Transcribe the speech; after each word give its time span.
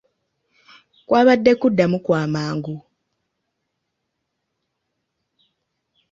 Kwabadde 1.07 1.51
kuddamu 1.59 1.97
kw'amangu. 2.05 2.75